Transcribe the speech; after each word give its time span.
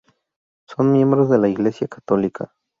Son 0.67 0.91
miembros 0.93 1.29
de 1.29 1.37
la 1.37 1.47
Iglesia 1.47 1.87
católica. 1.87 2.51